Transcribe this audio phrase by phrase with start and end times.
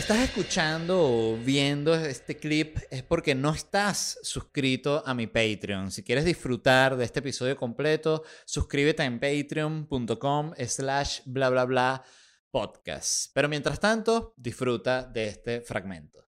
[0.00, 5.90] estás escuchando o viendo este clip es porque no estás suscrito a mi Patreon.
[5.90, 12.02] Si quieres disfrutar de este episodio completo, suscríbete en patreon.com slash bla bla bla
[12.50, 13.30] podcast.
[13.34, 16.26] Pero mientras tanto, disfruta de este fragmento.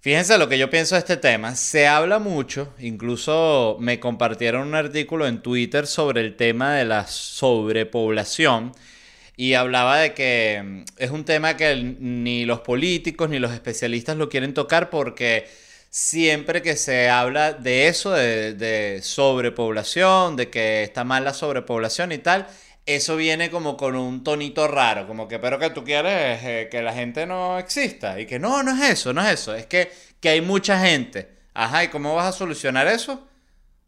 [0.00, 1.54] Fíjense lo que yo pienso de este tema.
[1.56, 7.06] Se habla mucho, incluso me compartieron un artículo en Twitter sobre el tema de la
[7.06, 8.72] sobrepoblación
[9.36, 14.16] y hablaba de que mm, es un tema que ni los políticos ni los especialistas
[14.16, 15.46] lo quieren tocar porque
[15.90, 22.18] siempre que se habla de eso, de, sobrepoblación, de que está mal la sobrepoblación y
[22.18, 22.48] tal,
[22.86, 26.82] eso viene como con un tonito raro, como que pero que tú quieres eh, que
[26.82, 29.90] la gente no exista y que no, no es eso, no es eso, es que,
[30.20, 31.28] que hay mucha gente.
[31.54, 33.26] Ajá, ¿y cómo vas a solucionar eso?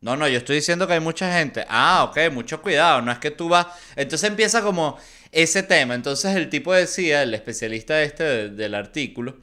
[0.00, 1.64] No, no, yo estoy diciendo que hay mucha gente.
[1.68, 3.66] Ah, ok, mucho cuidado, no es que tú vas...
[3.96, 4.98] Entonces empieza como
[5.32, 5.94] ese tema.
[5.94, 9.38] Entonces el tipo decía, el especialista este del artículo,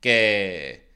[0.00, 0.88] que,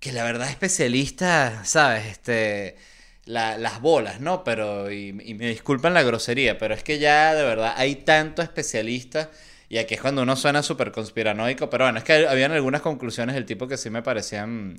[0.00, 2.06] que la verdad especialista, ¿sabes?
[2.06, 2.76] Este,
[3.24, 4.44] las bolas, ¿no?
[4.44, 9.30] Pero, y, me disculpan la grosería, pero es que ya de verdad hay tanto especialista.
[9.68, 13.34] Y aquí es cuando uno suena súper conspiranoico, pero bueno, es que habían algunas conclusiones
[13.34, 14.78] del tipo que sí me parecían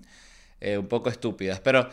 [0.62, 1.59] eh, un poco estúpidas.
[1.62, 1.90] Pero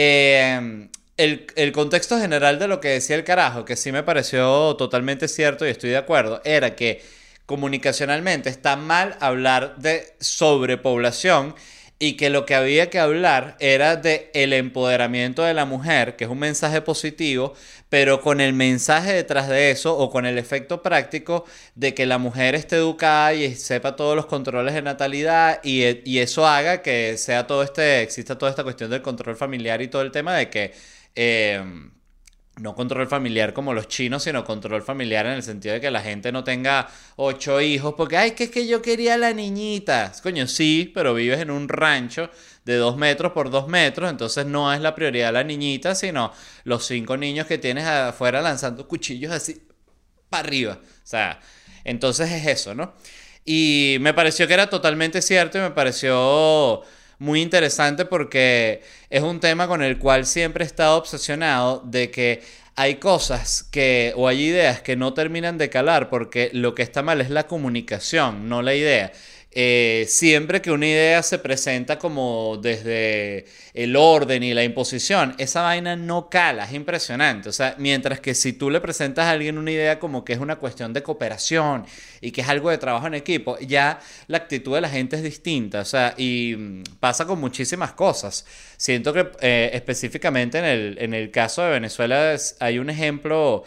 [0.00, 5.26] eh, el, contexto general de lo que decía el carajo, que sí me pareció totalmente
[5.26, 7.02] cierto y estoy de acuerdo, era que
[7.46, 11.56] comunicacionalmente está mal hablar de sobrepoblación
[11.98, 16.24] y que lo que había que hablar era de el empoderamiento de la mujer, que
[16.24, 17.54] es un mensaje positivo,
[17.88, 22.18] pero con el mensaje detrás de eso o con el efecto práctico de que la
[22.18, 27.16] mujer esté educada y sepa todos los controles de natalidad y, y eso haga que
[27.18, 30.50] sea todo este exista toda esta cuestión del control familiar y todo el tema de
[30.50, 30.72] que
[31.20, 31.90] Em,
[32.60, 36.00] no control familiar como los chinos, sino control familiar en el sentido de que la
[36.00, 40.12] gente no tenga ocho hijos, porque, ay, que es que yo quería la niñita.
[40.22, 42.30] Coño, sí, pero vives en un rancho
[42.64, 46.32] de dos metros por dos metros, entonces no es la prioridad la niñita, sino
[46.64, 49.62] los cinco niños que tienes afuera lanzando cuchillos así
[50.28, 50.78] para arriba.
[50.82, 51.40] O sea,
[51.84, 52.94] entonces es eso, ¿no?
[53.44, 56.82] Y me pareció que era totalmente cierto y me pareció
[57.18, 62.42] muy interesante porque es un tema con el cual siempre he estado obsesionado de que
[62.76, 67.02] hay cosas que o hay ideas que no terminan de calar porque lo que está
[67.02, 69.12] mal es la comunicación, no la idea.
[69.50, 75.62] Eh, siempre que una idea se presenta como desde el orden y la imposición, esa
[75.62, 77.48] vaina no cala, es impresionante.
[77.48, 80.38] O sea, mientras que si tú le presentas a alguien una idea como que es
[80.38, 81.86] una cuestión de cooperación
[82.20, 85.22] y que es algo de trabajo en equipo, ya la actitud de la gente es
[85.22, 85.80] distinta.
[85.80, 88.44] O sea, y mm, pasa con muchísimas cosas.
[88.76, 93.64] Siento que eh, específicamente en el, en el caso de Venezuela hay un ejemplo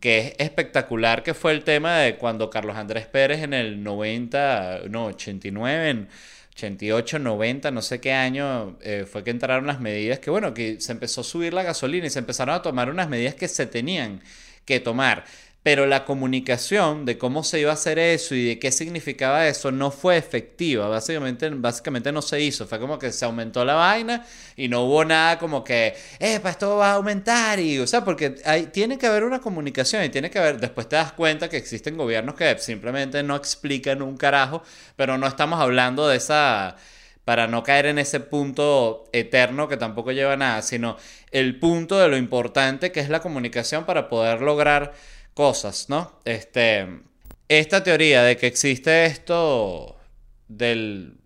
[0.00, 4.82] que es espectacular, que fue el tema de cuando Carlos Andrés Pérez en el 90,
[4.88, 6.08] no, 89, en
[6.54, 10.80] 88, 90, no sé qué año, eh, fue que entraron las medidas que, bueno, que
[10.80, 13.66] se empezó a subir la gasolina y se empezaron a tomar unas medidas que se
[13.66, 14.22] tenían
[14.64, 15.24] que tomar
[15.62, 19.70] pero la comunicación de cómo se iba a hacer eso y de qué significaba eso
[19.70, 20.88] no fue efectiva.
[20.88, 22.66] Básicamente, básicamente no se hizo.
[22.66, 24.24] Fue como que se aumentó la vaina
[24.56, 27.60] y no hubo nada como que, eh, esto va a aumentar.
[27.60, 30.88] Y, o sea, porque hay, tiene que haber una comunicación y tiene que haber, después
[30.88, 34.62] te das cuenta que existen gobiernos que simplemente no explican un carajo,
[34.96, 36.76] pero no estamos hablando de esa
[37.24, 40.96] para no caer en ese punto eterno que tampoco lleva nada, sino
[41.30, 44.94] el punto de lo importante que es la comunicación para poder lograr
[45.34, 46.20] cosas, ¿no?
[46.24, 46.86] Este,
[47.48, 49.96] esta teoría de que existe esto
[50.48, 51.18] del,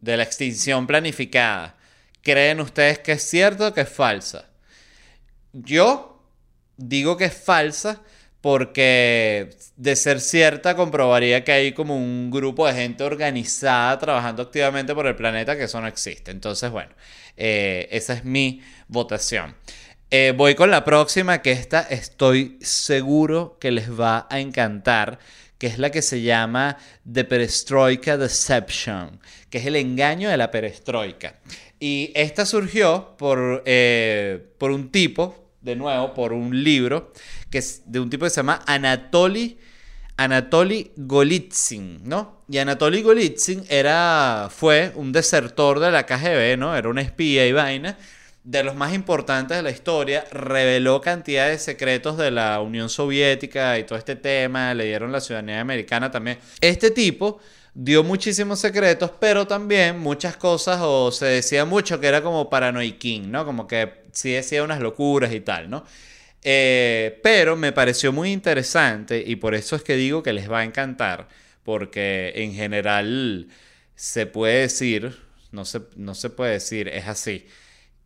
[0.00, 1.76] de la extinción planificada,
[2.22, 4.50] ¿creen ustedes que es cierto o que es falsa?
[5.52, 6.22] Yo
[6.76, 8.02] digo que es falsa
[8.40, 14.94] porque de ser cierta comprobaría que hay como un grupo de gente organizada trabajando activamente
[14.94, 16.30] por el planeta que eso no existe.
[16.30, 16.90] Entonces, bueno,
[17.38, 19.56] eh, esa es mi votación.
[20.16, 25.18] Eh, voy con la próxima, que esta estoy seguro que les va a encantar,
[25.58, 26.78] que es la que se llama
[27.12, 29.18] The Perestroika Deception,
[29.50, 31.40] que es el engaño de la perestroika.
[31.80, 37.12] Y esta surgió por, eh, por un tipo, de nuevo, por un libro,
[37.50, 39.58] que es de un tipo que se llama Anatoly,
[40.16, 42.44] Anatoly Golitsyn, ¿no?
[42.48, 46.76] Y Anatoly Golitsyn era, fue un desertor de la KGB, ¿no?
[46.76, 47.98] Era un espía y vaina
[48.44, 53.78] de los más importantes de la historia, reveló cantidades de secretos de la Unión Soviética
[53.78, 56.38] y todo este tema, le dieron la ciudadanía americana también.
[56.60, 57.40] Este tipo
[57.72, 63.32] dio muchísimos secretos, pero también muchas cosas, o se decía mucho que era como paranoiquín,
[63.32, 63.46] ¿no?
[63.46, 65.84] Como que sí decía unas locuras y tal, ¿no?
[66.42, 70.60] Eh, pero me pareció muy interesante y por eso es que digo que les va
[70.60, 71.28] a encantar,
[71.64, 73.48] porque en general
[73.96, 75.16] se puede decir,
[75.50, 77.46] no se, no se puede decir, es así,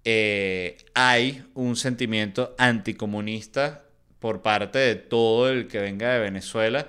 [0.05, 3.85] eh, hay un sentimiento anticomunista
[4.19, 6.89] por parte de todo el que venga de Venezuela,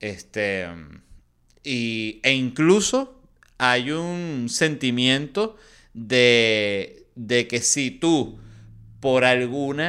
[0.00, 0.66] este,
[1.62, 3.20] y, e incluso
[3.58, 5.56] hay un sentimiento
[5.92, 8.38] de, de que si tú
[9.04, 9.82] por algún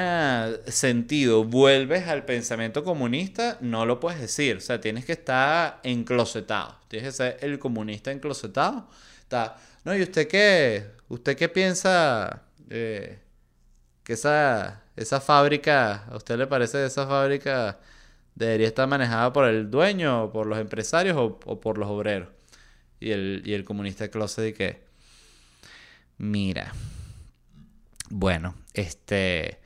[0.67, 4.57] sentido vuelves al pensamiento comunista, no lo puedes decir.
[4.57, 6.77] O sea, tienes que estar enclosetado.
[6.89, 8.89] Tienes que ser el comunista enclosetado.
[9.21, 10.87] Está, no, ¿y usted qué?
[11.07, 17.79] ¿Usted qué piensa que esa, esa fábrica, a usted le parece que esa fábrica
[18.35, 22.29] debería estar manejada por el dueño, por los empresarios o, por los obreros?
[22.99, 24.83] Y el, y el comunista closet de que,
[26.17, 26.73] mira,
[28.09, 29.59] bueno, este,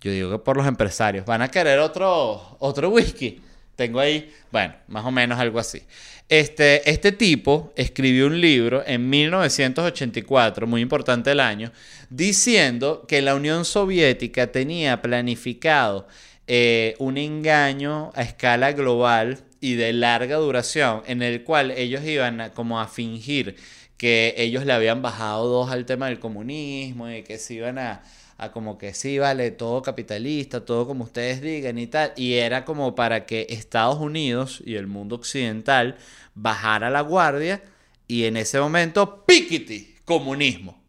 [0.00, 1.26] yo digo que por los empresarios.
[1.26, 3.42] ¿Van a querer otro, otro whisky?
[3.76, 5.82] Tengo ahí, bueno, más o menos algo así.
[6.28, 11.70] Este, este tipo escribió un libro en 1984, muy importante el año,
[12.10, 16.08] diciendo que la Unión Soviética tenía planificado
[16.48, 22.50] eh, un engaño a escala global y de larga duración, en el cual ellos iban
[22.54, 23.56] como a fingir
[23.96, 28.02] que ellos le habían bajado dos al tema del comunismo y que se iban a,
[28.38, 32.12] a como que sí, vale, todo capitalista, todo como ustedes digan y tal.
[32.16, 35.96] Y era como para que Estados Unidos y el mundo occidental
[36.34, 37.62] bajara la guardia
[38.08, 40.82] y en ese momento, piquiti, comunismo.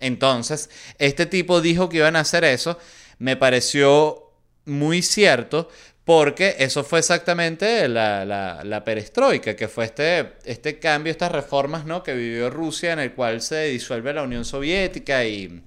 [0.00, 2.78] Entonces, este tipo dijo que iban a hacer eso.
[3.18, 4.32] Me pareció
[4.64, 5.68] muy cierto
[6.04, 12.02] porque eso fue exactamente la, la, perestroika, que fue este, este cambio, estas reformas ¿no?
[12.02, 15.62] que vivió Rusia, en el cual se disuelve la Unión Soviética y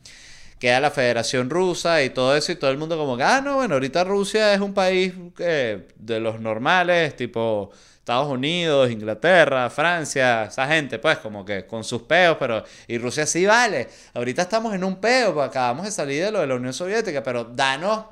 [0.61, 3.55] queda la Federación Rusa y todo eso, y todo el mundo como que, ah, no,
[3.55, 10.43] bueno, ahorita Rusia es un país eh, de los normales, tipo Estados Unidos, Inglaterra, Francia,
[10.43, 12.63] esa gente, pues como que con sus peos, pero...
[12.87, 16.41] Y Rusia sí vale, ahorita estamos en un peo, pues acabamos de salir de lo
[16.41, 18.05] de la Unión Soviética, pero danos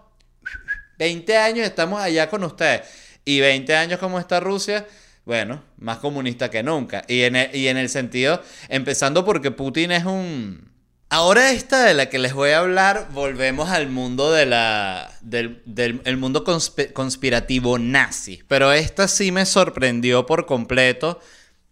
[0.98, 2.82] 20 años estamos allá con ustedes.
[3.26, 4.88] Y 20 años como está Rusia,
[5.24, 7.04] bueno, más comunista que nunca.
[7.08, 10.69] Y en el, y en el sentido, empezando porque Putin es un...
[11.12, 15.62] Ahora esta de la que les voy a hablar, volvemos al mundo de la, del,
[15.66, 18.44] del mundo conspirativo nazi.
[18.48, 21.20] Pero esta sí me sorprendió por completo.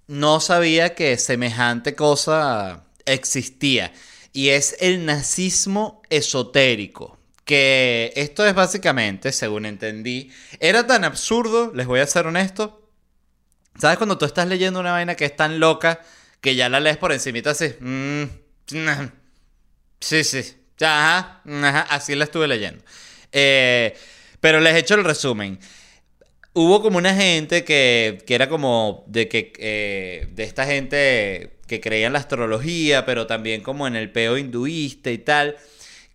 [0.07, 3.93] No sabía que semejante cosa existía.
[4.33, 7.17] Y es el nazismo esotérico
[7.47, 12.91] que esto es básicamente, según entendí, era tan absurdo, les voy a ser honesto.
[13.79, 16.01] ¿Sabes cuando tú estás leyendo una vaina que es tan loca
[16.41, 17.73] que ya la lees por encimita así?
[17.79, 18.23] Mm,
[19.99, 21.41] sí, sí, ajá,
[21.89, 22.83] así la estuve leyendo.
[23.31, 23.95] Eh,
[24.39, 25.59] pero les he hecho el resumen.
[26.53, 31.81] Hubo como una gente que, que era como de que eh, de esta gente que
[31.81, 35.57] creía en la astrología, pero también como en el peo hinduista y tal,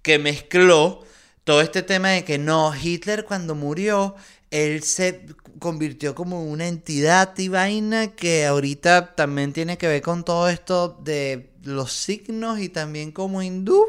[0.02, 1.05] que mezcló
[1.44, 4.17] todo este tema de que no, Hitler cuando murió,
[4.50, 5.26] él se
[5.62, 10.99] convirtió como una entidad y vaina que ahorita también tiene que ver con todo esto
[11.05, 13.87] de los signos y también como hindú.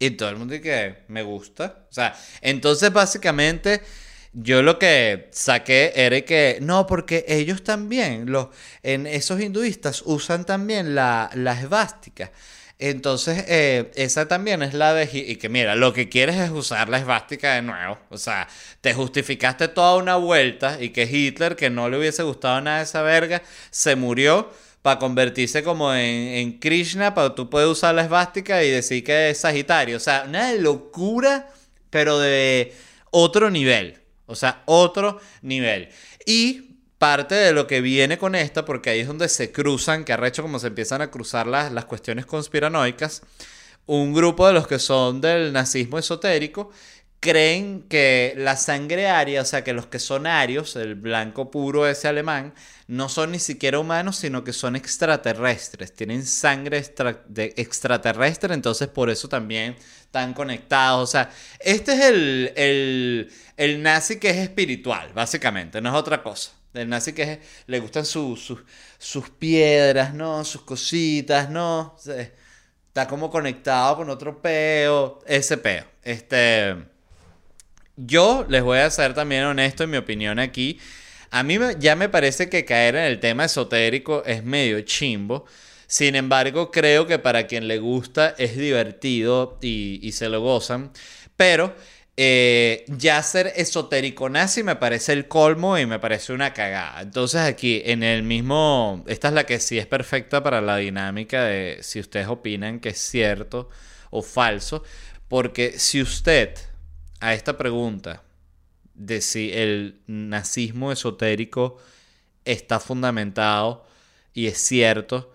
[0.00, 1.86] Y todo el mundo dice que me gusta.
[1.88, 3.82] O sea, entonces básicamente
[4.32, 8.48] yo lo que saqué era que no, porque ellos también, los,
[8.82, 12.32] en esos hinduistas usan también la, la esvástica.
[12.84, 15.08] Entonces, eh, esa también es la de...
[15.12, 17.96] Y que mira, lo que quieres es usar la esvástica de nuevo.
[18.10, 18.48] O sea,
[18.80, 22.82] te justificaste toda una vuelta y que Hitler, que no le hubiese gustado nada de
[22.82, 24.50] esa verga, se murió
[24.82, 29.38] para convertirse como en, Krishna, para tú puedes usar la esvástica y decir que es
[29.38, 29.96] Sagitario.
[29.96, 31.52] O sea, una locura,
[31.88, 32.74] pero de
[33.12, 34.00] otro nivel.
[34.26, 35.88] O sea, otro nivel.
[36.26, 36.71] Y
[37.02, 40.40] parte de lo que viene con esta, porque ahí es donde se cruzan, que arrecho
[40.40, 43.22] como se empiezan a cruzar las, las cuestiones conspiranoicas,
[43.86, 46.70] un grupo de los que son del nazismo esotérico
[47.18, 51.88] creen que la sangre aria, o sea, que los que son arios, el blanco puro
[51.88, 52.54] ese alemán,
[52.86, 56.84] no son ni siquiera humanos, sino que son extraterrestres, tienen sangre
[57.26, 63.82] de extraterrestre, entonces por eso también están conectados, o sea, este es el, el, el
[63.82, 66.61] nazi que es espiritual, básicamente, no es otra cosa.
[66.74, 68.64] El nazi que le gustan sus
[69.38, 70.44] piedras, ¿no?
[70.44, 71.96] Sus cositas, ¿no?
[72.92, 75.20] está como conectado con otro peo.
[75.26, 75.84] Ese peo.
[76.02, 76.76] Este.
[77.96, 80.78] Yo les voy a ser también honesto en mi opinión aquí.
[81.30, 85.46] A mí ya me parece que caer en el tema esotérico es medio chimbo.
[85.86, 90.90] Sin embargo, creo que para quien le gusta es divertido y, y se lo gozan.
[91.36, 91.74] Pero
[92.18, 97.00] Eh, ya ser esotérico nazi me parece el colmo y me parece una cagada.
[97.00, 101.44] Entonces aquí en el mismo, esta es la que sí es perfecta para la dinámica
[101.44, 103.70] de si ustedes opinan que es cierto
[104.10, 104.84] o falso,
[105.28, 106.54] porque si usted
[107.20, 108.22] a esta pregunta
[108.94, 111.78] de si el nazismo esotérico
[112.44, 113.86] está fundamentado
[114.34, 115.32] y es cierto,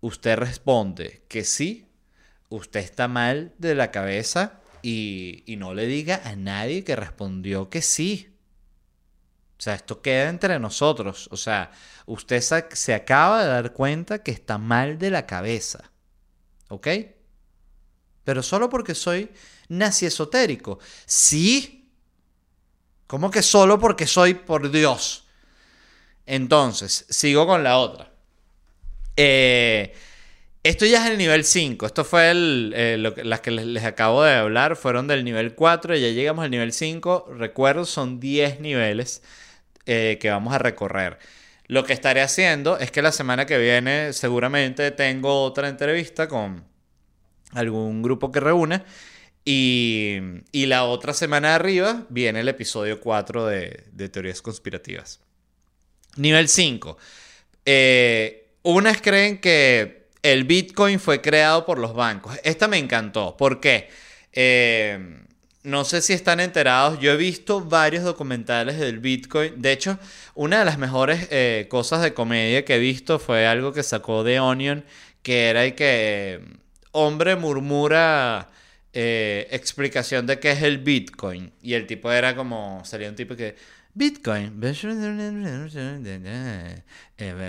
[0.00, 1.86] usted responde que sí,
[2.48, 7.82] usted está mal de la cabeza y, no le diga a nadie que respondió que
[7.82, 8.32] sí.
[9.58, 11.28] O sea, esto queda entre nosotros.
[11.32, 11.72] O sea,
[12.06, 15.90] usted se acaba de dar cuenta que está mal de la cabeza.
[16.68, 16.86] ¿Ok?
[18.22, 19.30] Pero solo porque soy
[19.68, 20.78] nazi esotérico.
[21.04, 21.90] Sí.
[23.08, 25.26] ¿Cómo que solo porque soy por Dios?
[26.26, 28.12] Entonces, sigo con la otra.
[29.16, 29.94] Eh,
[30.68, 31.86] esto ya es el nivel 5.
[31.86, 34.76] Esto fue el, eh, las que les, acabo de hablar.
[34.76, 37.34] Fueron del nivel 4 y ya llegamos al nivel 5.
[37.36, 39.22] Recuerdo, son 10 niveles
[39.86, 41.18] eh, que vamos a recorrer.
[41.68, 46.64] Lo que estaré haciendo es que la semana que viene seguramente tengo otra entrevista con
[47.52, 48.82] algún grupo que reúne.
[49.44, 50.18] Y,
[50.52, 55.20] la otra semana arriba viene el episodio 4 de, de teorías conspirativas.
[56.16, 56.98] Nivel 5.
[57.64, 59.95] Eh, unas creen que
[60.32, 62.36] el Bitcoin fue creado por los bancos.
[62.42, 63.36] Esta me encantó.
[63.36, 63.88] ¿Por qué?
[64.32, 65.20] Eh,
[65.62, 66.98] no sé si están enterados.
[66.98, 69.62] Yo he visto varios documentales del Bitcoin.
[69.62, 69.98] De hecho,
[70.34, 74.24] una de las mejores eh, cosas de comedia que he visto fue algo que sacó
[74.24, 74.84] de Onion,
[75.22, 76.40] que era el que
[76.92, 78.50] hombre murmura
[78.98, 81.52] explicación de qué es el Bitcoin.
[81.60, 83.54] Y el tipo era como, sería un tipo que
[83.96, 84.60] Bitcoin,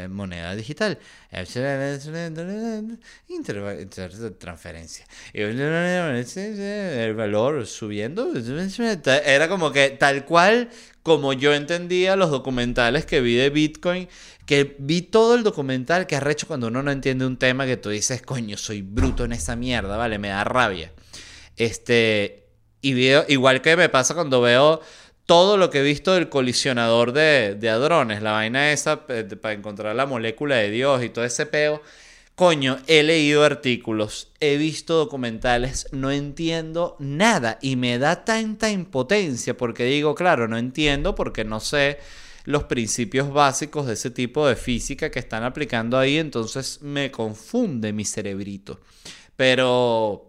[0.10, 0.98] moneda digital,
[4.40, 5.06] transferencia.
[5.34, 8.32] El valor subiendo.
[9.26, 10.70] Era como que tal cual
[11.04, 14.08] como yo entendía los documentales que vi de Bitcoin,
[14.46, 17.90] que vi todo el documental que arrecho cuando uno no entiende un tema que tú
[17.90, 20.94] dices, coño, soy bruto en esa mierda, vale, me da rabia.
[21.58, 22.48] Este,
[22.80, 24.82] y veo, igual que me pasa cuando veo
[25.28, 29.96] todo lo que he visto del colisionador de, de hadrones, la vaina esa para encontrar
[29.96, 31.84] la molécula de Dios y todo ese peo.
[32.34, 39.58] Coño, he leído artículos, he visto documentales, no entiendo nada y me da tanta impotencia
[39.58, 42.00] porque digo, claro, no entiendo porque no sé
[42.46, 47.92] los principios básicos de ese tipo de física que están aplicando ahí, entonces me confunde
[47.92, 48.80] mi cerebrito.
[49.36, 50.27] Pero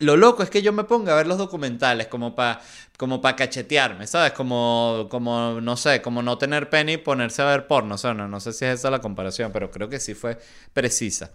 [0.00, 2.60] lo loco es que yo me ponga a ver los documentales como para
[3.00, 4.32] como cachetearme, ¿sabes?
[4.32, 7.94] Como, como, no sé, como no tener pena y ponerse a ver porno.
[7.94, 10.38] O no, no sé si es esa la comparación, pero creo que sí fue
[10.74, 11.30] precisa.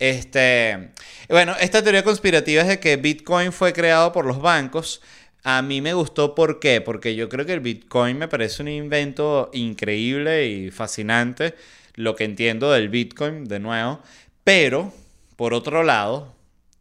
[0.00, 0.90] Este,
[1.28, 5.00] bueno, esta teoría conspirativa es de que Bitcoin fue creado por los bancos.
[5.44, 6.80] A mí me gustó, ¿por qué?
[6.80, 11.54] Porque yo creo que el Bitcoin me parece un invento increíble y fascinante.
[11.94, 14.00] Lo que entiendo del Bitcoin, de nuevo.
[14.42, 14.92] Pero,
[15.36, 16.35] por otro lado,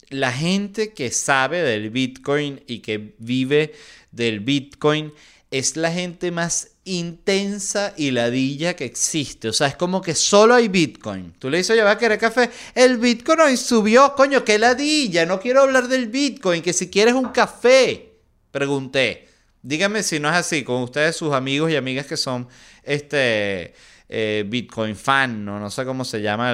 [0.09, 3.73] la gente que sabe del Bitcoin y que vive
[4.11, 5.13] del Bitcoin
[5.51, 9.49] es la gente más intensa y ladilla que existe.
[9.49, 11.33] O sea, es como que solo hay Bitcoin.
[11.39, 12.49] Tú le dices, oye, va a querer café.
[12.73, 15.25] El Bitcoin hoy subió, coño, qué ladilla.
[15.25, 18.13] No quiero hablar del Bitcoin, que si quieres un café.
[18.51, 19.27] Pregunté.
[19.61, 22.47] Dígame si no es así, con ustedes, sus amigos y amigas que son
[22.83, 23.73] este
[24.07, 25.59] eh, Bitcoin fan, ¿no?
[25.59, 26.53] no sé cómo se llama,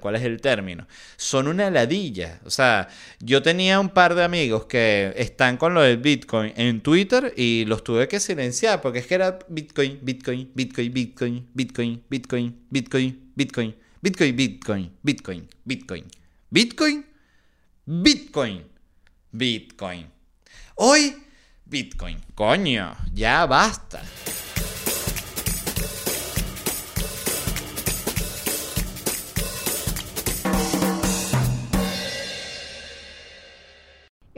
[0.00, 0.86] cuál es el término.
[1.16, 2.40] Son una ladilla.
[2.44, 2.88] O sea,
[3.20, 7.64] yo tenía un par de amigos que están con lo del Bitcoin en Twitter y
[7.66, 13.20] los tuve que silenciar porque es que era Bitcoin, Bitcoin, Bitcoin, Bitcoin, Bitcoin, Bitcoin, Bitcoin,
[13.36, 13.76] Bitcoin,
[14.12, 16.10] Bitcoin, Bitcoin, Bitcoin, Bitcoin,
[16.50, 17.04] Bitcoin,
[17.86, 18.64] Bitcoin,
[19.32, 20.06] Bitcoin.
[20.74, 21.14] Hoy,
[21.64, 22.18] Bitcoin.
[22.34, 24.02] Coño, ya basta.